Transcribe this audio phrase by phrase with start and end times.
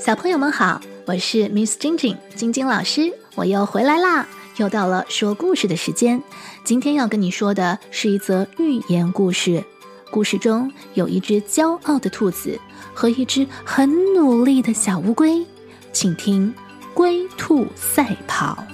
[0.00, 4.26] 小朋友们好，我是 Miss 晶晶晶晶老师，我又回来啦！
[4.56, 6.22] 又到了说故事的时间。
[6.64, 9.62] 今天要跟你说的是一则寓言故事。
[10.10, 12.58] 故事中有一只骄傲的兔子
[12.94, 15.44] 和一只很努力的小乌龟，
[15.92, 16.54] 请听
[16.94, 18.64] 《龟兔赛跑》。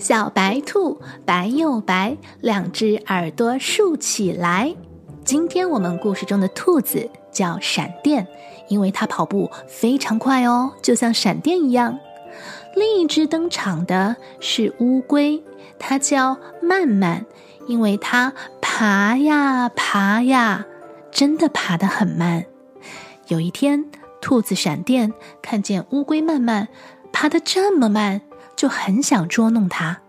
[0.00, 4.74] 小白兔白又白，两只耳朵竖起来。
[5.26, 8.26] 今天我们故事中的兔子叫闪电，
[8.68, 11.98] 因为它跑步非常快哦，就像闪电一样。
[12.74, 15.44] 另一只登场的是乌龟，
[15.78, 17.26] 它叫慢慢，
[17.68, 18.32] 因为它
[18.62, 20.64] 爬呀爬呀，
[21.12, 22.46] 真的爬得很慢。
[23.28, 23.84] 有一天，
[24.22, 26.68] 兔子闪电看见乌龟慢慢
[27.12, 28.22] 爬得这么慢。
[28.60, 30.00] 就很想捉弄它，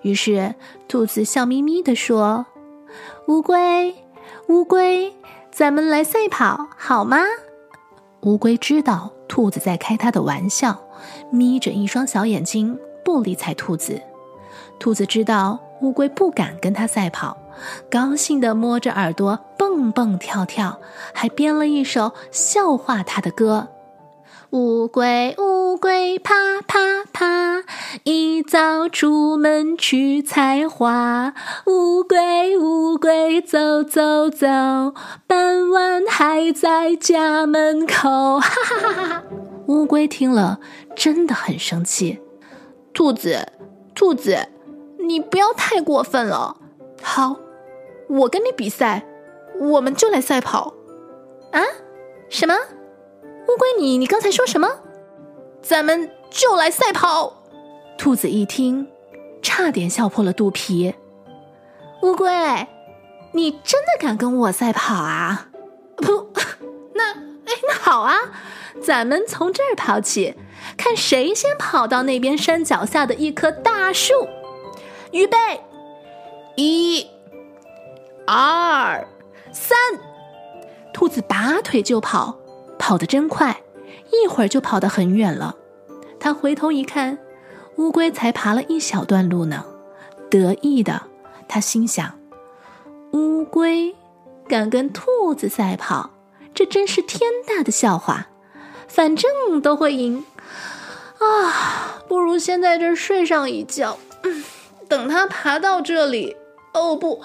[0.00, 0.56] 于是
[0.88, 2.46] 兔子笑眯眯地说
[3.30, 3.94] ：“乌龟，
[4.48, 5.14] 乌龟，
[5.52, 7.18] 咱们来赛跑好吗？”
[8.22, 10.82] 乌龟知道兔子在开它的玩笑，
[11.30, 14.02] 眯着一双小眼睛不理睬兔子。
[14.80, 17.36] 兔子知道乌龟不敢跟它赛跑，
[17.88, 20.80] 高兴地摸着耳朵蹦蹦跳跳，
[21.14, 23.68] 还编了一首笑话它的歌。
[24.50, 26.78] 乌龟，乌乌龟，爬爬
[27.14, 27.62] 爬，
[28.04, 31.32] 一早出门去采花。
[31.64, 34.46] 乌龟，乌龟，走走走，
[35.26, 38.38] 傍晚还在家门口。
[38.38, 39.22] 哈哈哈哈！
[39.66, 40.60] 乌龟听了
[40.94, 42.20] 真的很生气。
[42.92, 43.48] 兔子，
[43.94, 44.48] 兔子，
[44.98, 46.58] 你不要太过分了。
[47.00, 47.36] 好，
[48.10, 49.06] 我跟你比赛，
[49.58, 50.74] 我们就来赛跑。
[51.52, 51.62] 啊？
[52.28, 52.54] 什么？
[53.48, 54.68] 乌龟，你你刚才说什么？
[55.62, 57.32] 咱们就来赛跑。
[57.96, 58.88] 兔子一听，
[59.40, 60.94] 差点笑破了肚皮。
[62.02, 62.28] 乌龟，
[63.32, 65.48] 你真的敢跟我赛跑啊？
[65.96, 66.32] 不，
[66.94, 68.16] 那哎，那好啊，
[68.82, 70.34] 咱们从这儿跑起，
[70.76, 74.12] 看谁先跑到那边山脚下的一棵大树。
[75.12, 75.36] 预备，
[76.56, 77.06] 一、
[78.26, 79.06] 二、
[79.52, 79.78] 三，
[80.92, 82.36] 兔子拔腿就跑。
[82.78, 83.62] 跑得真快，
[84.12, 85.56] 一会儿就跑得很远了。
[86.20, 87.18] 他回头一看，
[87.76, 89.64] 乌龟才爬了一小段路呢。
[90.30, 91.02] 得意的
[91.48, 92.18] 他心想
[93.12, 93.94] ：“乌龟
[94.48, 96.10] 敢跟兔子赛跑，
[96.54, 98.28] 这真是天大的笑话！
[98.86, 100.24] 反正都会赢
[101.18, 103.98] 啊，不如先在这儿睡上一觉，
[104.88, 106.36] 等他爬到这里。
[106.74, 107.22] 哦不，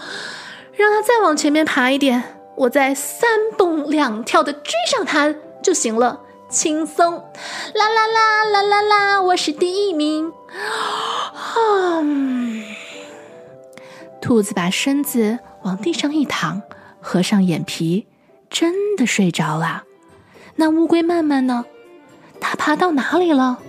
[0.73, 5.33] 让他再往前面爬一点，我再三蹦两跳的追上他。”
[5.63, 7.13] 就行了，轻松，
[7.75, 10.31] 啦啦啦啦啦啦，我是第一名。
[14.21, 16.61] 兔子把身子往地上一躺，
[17.01, 18.07] 合上眼皮，
[18.49, 19.83] 真的睡着了。
[20.55, 21.65] 那乌龟慢慢呢？
[22.39, 23.59] 它爬到哪里了？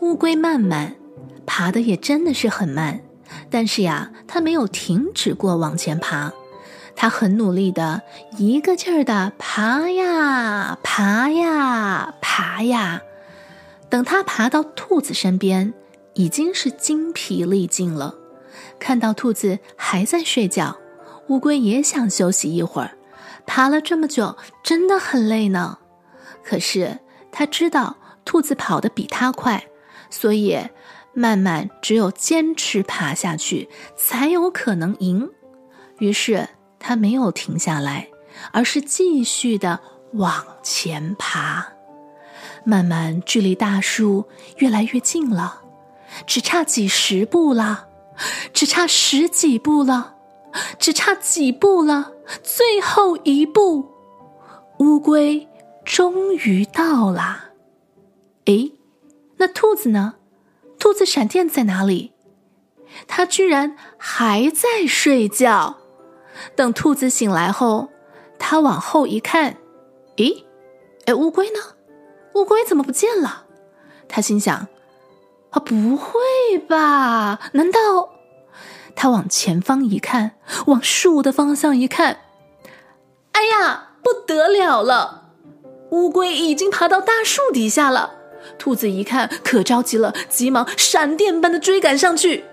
[0.00, 0.94] 乌龟慢慢
[1.44, 3.00] 爬的也真的是很慢。
[3.48, 6.32] 但是呀，它没有停止过往前爬，
[6.96, 8.02] 它很努力的，
[8.38, 13.00] 一个劲儿的爬呀爬呀爬呀。
[13.88, 15.72] 等它爬到兔子身边，
[16.14, 18.16] 已经是精疲力尽了。
[18.80, 20.76] 看到兔子还在睡觉，
[21.28, 22.98] 乌龟也想休息一会儿。
[23.46, 25.78] 爬了这么久，真的很累呢。
[26.42, 26.98] 可是
[27.30, 29.64] 它知道兔子跑得比它快，
[30.10, 30.58] 所以。
[31.18, 35.30] 慢慢，只有坚持爬下去，才有可能赢。
[35.98, 36.46] 于是
[36.78, 38.08] 他没有停下来，
[38.52, 39.80] 而是继续的
[40.12, 41.72] 往前爬。
[42.64, 44.26] 慢慢，距离大树
[44.58, 45.62] 越来越近了，
[46.26, 47.88] 只差几十步了，
[48.52, 50.16] 只差十几步了，
[50.78, 52.12] 只差几步了，
[52.42, 53.90] 最后一步，
[54.80, 55.48] 乌龟
[55.82, 57.52] 终于到了。
[58.44, 58.70] 诶，
[59.38, 60.16] 那兔子呢？
[60.86, 62.12] 兔子闪电在哪里？
[63.08, 65.78] 它居然还在睡觉。
[66.54, 67.88] 等兔子醒来后，
[68.38, 69.56] 它往后一看，
[70.14, 70.44] 咦，
[71.06, 71.58] 哎，乌龟呢？
[72.34, 73.46] 乌龟怎么不见了？
[74.06, 74.68] 他心想：
[75.50, 77.40] 啊，不会吧？
[77.54, 78.10] 难道？
[78.94, 80.36] 他往前方一看，
[80.66, 82.20] 往树的方向一看，
[83.32, 85.32] 哎呀，不得了了！
[85.90, 88.15] 乌龟已经爬到大树底下了。
[88.58, 92.44] 兔子一看，可着急了，急忙闪电般的追赶上去。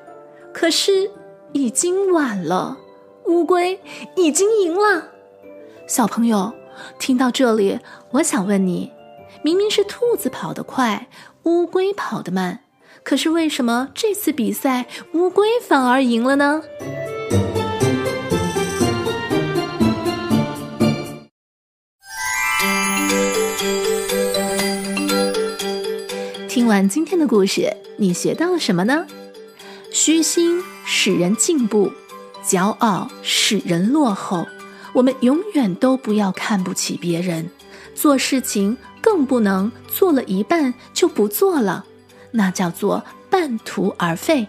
[0.53, 1.09] 可是
[1.51, 2.77] 已经晚了，
[3.25, 3.79] 乌龟
[4.15, 5.09] 已经赢了。
[5.87, 6.53] 小朋友，
[6.99, 7.79] 听到这里，
[8.11, 8.91] 我想问你：
[9.43, 11.07] 明明是兔子跑得快，
[11.43, 12.59] 乌龟跑得慢，
[13.03, 16.63] 可是为什么这次比赛乌龟反而赢了呢？
[26.63, 29.05] 听完今天的故事，你学到了什么呢？
[29.91, 31.91] 虚心使人进步，
[32.41, 34.47] 骄傲使人落后。
[34.93, 37.49] 我们永远都不要看不起别人，
[37.93, 41.85] 做事情更不能做了一半就不做了，
[42.31, 44.47] 那叫做半途而废。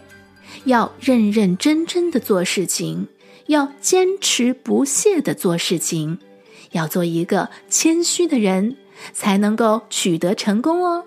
[0.67, 3.09] 要认认真真的做事情，
[3.47, 6.21] 要坚持不懈的做事情，
[6.71, 8.77] 要做一个谦虚的人，
[9.13, 11.07] 才能够取得成功哦。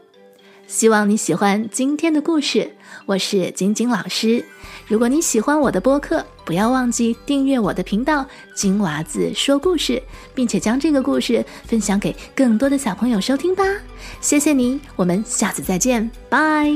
[0.67, 2.69] 希望你喜欢今天的故事，
[3.05, 4.43] 我是晶晶老师。
[4.85, 10.01] 如果你喜欢我的播客，不要忘记订阅我的频道“金娃子说故事”，
[10.35, 13.63] 并且将这个故事分享给更多的小朋友收听吧。
[14.19, 16.69] 谢谢你，我们下次再见，拜。